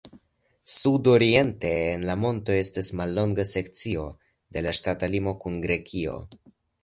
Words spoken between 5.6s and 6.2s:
Grekio.